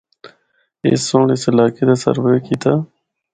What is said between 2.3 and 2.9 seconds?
کیتا۔